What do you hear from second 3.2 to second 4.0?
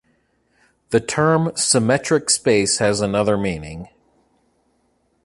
meaning.